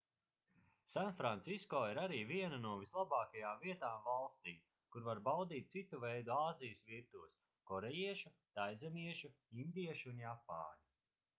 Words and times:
sanfrancisko 0.91 1.79
ir 1.89 1.99
arī 2.03 2.21
viena 2.29 2.57
no 2.61 2.69
vislabākajām 2.83 3.59
vietām 3.65 3.99
valstī 4.07 4.53
kur 4.95 5.05
var 5.09 5.21
baudīt 5.27 5.69
citu 5.75 5.99
veidu 6.05 6.33
āzijas 6.37 6.81
virtuves 6.93 7.37
korejiešu 7.73 8.33
taizemiešu 8.61 9.31
indiešu 9.65 10.11
un 10.15 10.23
japāņu 10.25 10.83